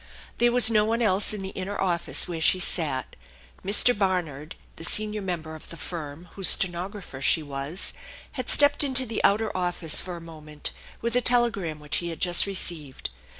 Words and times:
There 0.39 0.51
was 0.51 0.71
no 0.71 0.83
one 0.83 0.99
else 1.03 1.31
in 1.31 1.43
the 1.43 1.49
inner 1.49 1.79
office 1.79 2.27
where 2.27 2.41
she 2.41 2.57
eat. 2.57 3.15
Mr. 3.63 3.95
Barnard, 3.95 4.55
the 4.77 4.83
senior 4.83 5.21
member 5.21 5.53
of 5.53 5.69
the 5.69 5.77
firm, 5.77 6.29
whose 6.33 6.47
ste 6.47 6.71
nographer 6.71 7.21
she 7.21 7.43
was, 7.43 7.93
had 8.31 8.49
stepped 8.49 8.83
into 8.83 9.05
the 9.05 9.23
outer 9.23 9.55
office 9.55 10.01
for 10.01 10.15
a 10.15 10.19
moment 10.19 10.71
with 11.01 11.15
a 11.15 11.21
telegram 11.21 11.79
which 11.79 11.97
he 11.97 12.09
had 12.09 12.19
just 12.19 12.47
received. 12.47 13.11